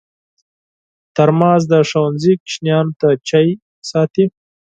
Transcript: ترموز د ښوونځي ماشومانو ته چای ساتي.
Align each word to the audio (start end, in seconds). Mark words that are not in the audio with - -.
ترموز 1.15 1.63
د 1.71 1.73
ښوونځي 1.89 2.33
ماشومانو 2.41 2.91
ته 2.99 3.07
چای 3.27 3.47
ساتي. 3.89 4.25